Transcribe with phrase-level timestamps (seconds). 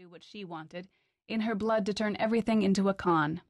[0.00, 0.88] do what she wanted,
[1.28, 3.42] in her blood to turn everything into a con.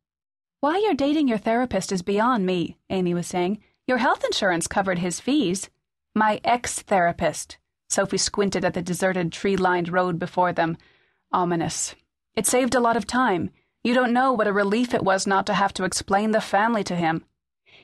[0.58, 3.62] Why you're dating your therapist is beyond me, Amy was saying.
[3.86, 5.70] Your health insurance covered his fees.
[6.12, 7.58] My ex therapist.
[7.88, 10.76] Sophie squinted at the deserted tree lined road before them.
[11.30, 11.94] Ominous.
[12.34, 13.50] It saved a lot of time.
[13.84, 16.82] You don't know what a relief it was not to have to explain the family
[16.82, 17.24] to him.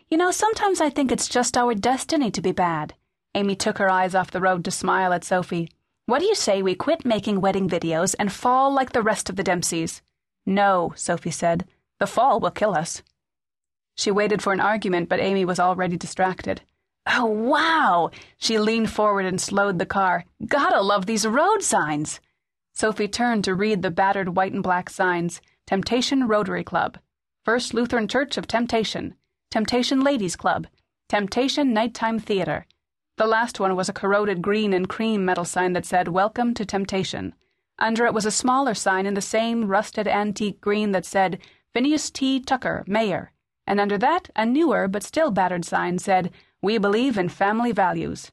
[0.08, 2.94] You know, sometimes I think it's just our destiny to be bad.
[3.32, 5.70] Amy took her eyes off the road to smile at Sophie.
[6.06, 9.34] What do you say we quit making wedding videos and fall like the rest of
[9.34, 10.02] the Dempseys?
[10.46, 11.66] No, Sophie said.
[11.98, 13.02] The fall will kill us.
[13.96, 16.62] She waited for an argument, but Amy was already distracted.
[17.08, 18.10] Oh, wow!
[18.38, 20.24] She leaned forward and slowed the car.
[20.46, 22.20] Gotta love these road signs!
[22.72, 26.98] Sophie turned to read the battered white and black signs Temptation Rotary Club,
[27.44, 29.16] First Lutheran Church of Temptation,
[29.50, 30.68] Temptation Ladies Club,
[31.08, 32.66] Temptation Nighttime Theater.
[33.16, 36.66] The last one was a corroded green and cream metal sign that said, Welcome to
[36.66, 37.34] Temptation.
[37.78, 41.38] Under it was a smaller sign in the same rusted antique green that said,
[41.72, 42.40] Phineas T.
[42.40, 43.32] Tucker, Mayor.
[43.66, 48.32] And under that, a newer but still battered sign said, We believe in family values.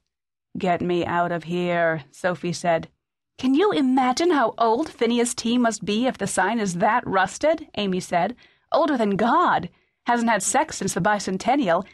[0.58, 2.90] Get me out of here, Sophie said.
[3.38, 5.58] Can you imagine how old Phineas T.
[5.58, 7.68] must be if the sign is that rusted?
[7.75, 8.36] Amy said.
[8.73, 9.70] Older than God.
[10.08, 11.86] Hasn't had sex since the bicentennial.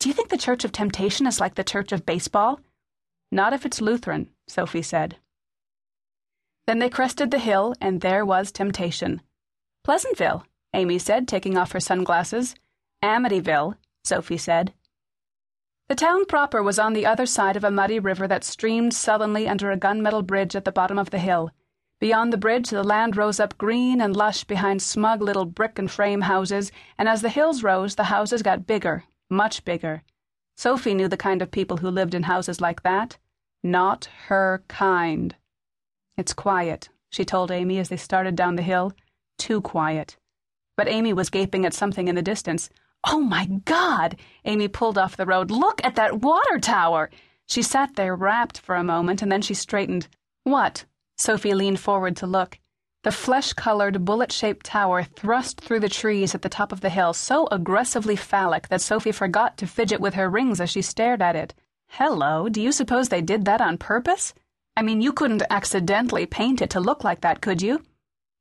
[0.00, 2.60] Do you think the Church of Temptation is like the Church of Baseball?
[3.32, 5.16] Not if it's Lutheran, Sophie said.
[6.66, 9.22] Then they crested the hill, and there was Temptation.
[9.82, 12.54] Pleasantville, Amy said, taking off her sunglasses.
[13.02, 14.72] Amityville, Sophie said.
[15.88, 19.46] The town proper was on the other side of a muddy river that streamed sullenly
[19.46, 21.50] under a gunmetal bridge at the bottom of the hill.
[22.00, 25.90] Beyond the bridge, the land rose up green and lush behind smug little brick and
[25.90, 30.02] frame houses, and as the hills rose, the houses got bigger, much bigger.
[30.56, 33.18] Sophie knew the kind of people who lived in houses like that.
[33.62, 35.34] Not her kind.
[36.16, 38.92] It's quiet, she told Amy as they started down the hill.
[39.38, 40.16] Too quiet.
[40.76, 42.70] But Amy was gaping at something in the distance.
[43.06, 44.16] Oh my God!
[44.44, 45.50] Amy pulled off the road.
[45.50, 47.10] Look at that water tower!
[47.46, 50.08] She sat there rapt for a moment and then she straightened.
[50.44, 50.84] What?
[51.16, 52.58] Sophie leaned forward to look.
[53.04, 56.88] The flesh colored, bullet shaped tower thrust through the trees at the top of the
[56.88, 61.20] hill so aggressively phallic that Sophie forgot to fidget with her rings as she stared
[61.20, 61.52] at it.
[61.86, 64.32] Hello, do you suppose they did that on purpose?
[64.74, 67.82] I mean, you couldn't accidentally paint it to look like that, could you?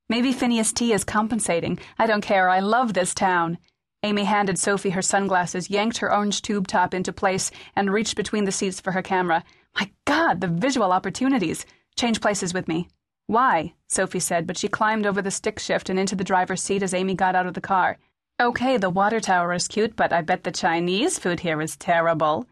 [0.08, 1.78] Maybe Phineas T is compensating.
[2.00, 2.48] I don't care.
[2.48, 3.58] I love this town.
[4.02, 8.46] Amy handed Sophie her sunglasses, yanked her orange tube top into place, and reached between
[8.46, 9.44] the seats for her camera.
[9.78, 11.66] My God, the visual opportunities!
[11.98, 12.88] Change places with me.
[13.28, 13.74] Why?
[13.88, 16.94] Sophie said, but she climbed over the stick shift and into the driver's seat as
[16.94, 17.98] Amy got out of the car.
[18.42, 22.48] Okay, the water tower is cute, but I bet the Chinese food here is terrible.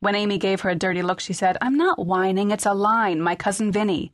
[0.00, 3.20] When Amy gave her a dirty look, she said, I'm not whining, it's a line,
[3.20, 4.12] my cousin Vinny.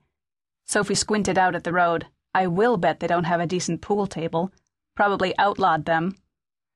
[0.65, 2.07] Sophie squinted out at the road.
[2.35, 4.53] I will bet they don't have a decent pool table.
[4.95, 6.17] Probably outlawed them.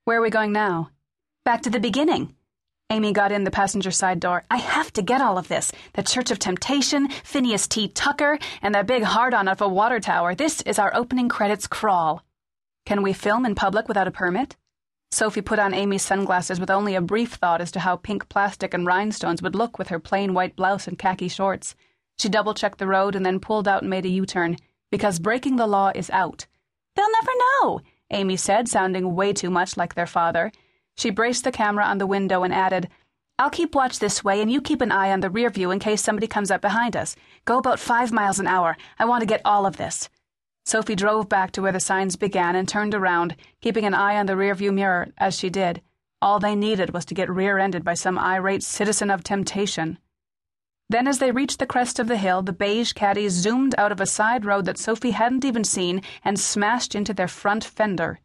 [0.04, 0.91] Where are we going now?
[1.44, 2.34] Back to the beginning.
[2.92, 4.44] Amy got in the passenger side door.
[4.50, 5.72] I have to get all of this.
[5.94, 7.88] The Church of Temptation, Phineas T.
[7.88, 10.34] Tucker, and that big hard on of a water tower.
[10.34, 12.22] This is our opening credits crawl.
[12.84, 14.56] Can we film in public without a permit?
[15.10, 18.75] Sophie put on Amy's sunglasses with only a brief thought as to how pink plastic
[18.75, 21.74] and rhinestones would look with her plain white blouse and khaki shorts.
[22.19, 24.59] She double checked the road and then pulled out and made a U turn.
[24.91, 26.47] Because breaking the law is out.
[26.94, 27.80] They'll never know,
[28.10, 30.53] Amy said, sounding way too much like their father.
[30.97, 32.88] She braced the camera on the window and added,
[33.38, 35.78] I'll keep watch this way, and you keep an eye on the rear view in
[35.78, 37.16] case somebody comes up behind us.
[37.44, 38.76] Go about five miles an hour.
[38.98, 40.08] I want to get all of this.
[40.64, 44.26] Sophie drove back to where the signs began and turned around, keeping an eye on
[44.26, 45.82] the rear view mirror as she did.
[46.20, 49.98] All they needed was to get rear ended by some irate citizen of temptation.
[50.88, 54.00] Then, as they reached the crest of the hill, the beige caddy zoomed out of
[54.00, 58.20] a side road that Sophie hadn't even seen and smashed into their front fender.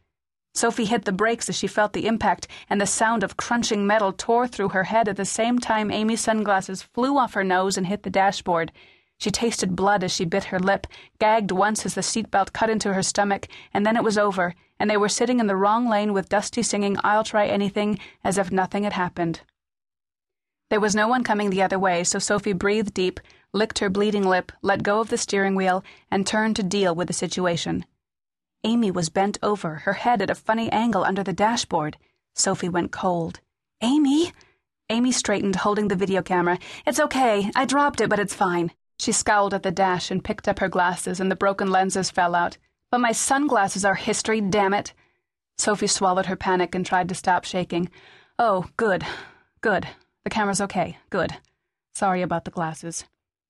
[0.58, 4.12] Sophie hit the brakes as she felt the impact, and the sound of crunching metal
[4.12, 7.86] tore through her head at the same time Amy's sunglasses flew off her nose and
[7.86, 8.72] hit the dashboard.
[9.20, 10.88] She tasted blood as she bit her lip,
[11.20, 14.90] gagged once as the seatbelt cut into her stomach, and then it was over, and
[14.90, 18.52] they were sitting in the wrong lane with Dusty singing I'll Try Anything as if
[18.52, 19.42] nothing had happened.
[20.72, 23.20] There was no one coming the other way, so Sophie breathed deep,
[23.54, 27.10] licked her bleeding lip, let go of the steering wheel, and turned to deal with
[27.10, 27.86] the situation.
[28.68, 31.96] Amy was bent over, her head at a funny angle under the dashboard.
[32.36, 33.40] Sophie went cold.
[33.82, 34.34] Amy?
[34.90, 36.60] Amy straightened, holding the video camera.
[36.86, 37.50] It's okay.
[37.56, 38.74] I dropped it, but it's fine.
[39.00, 42.36] She scowled at the dash and picked up her glasses, and the broken lenses fell
[42.36, 42.58] out.
[42.92, 44.94] But my sunglasses are history, damn it.
[45.58, 47.90] Sophie swallowed her panic and tried to stop shaking.
[48.38, 49.06] Oh, good.
[49.62, 49.88] Good.
[50.26, 50.98] The camera's okay.
[51.10, 51.38] Good.
[51.96, 53.06] Sorry about the glasses.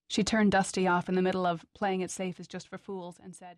[0.09, 3.19] She turned Dusty off in the middle of playing it safe is just for fools
[3.21, 3.55] and said,